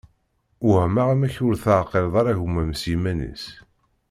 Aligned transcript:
Wehmeɣ 0.67 1.07
amek 1.13 1.35
ur 1.45 1.53
teεqileḍ 1.63 2.15
gma-m 2.39 2.71
s 2.81 2.83
yiman-is. 2.89 3.45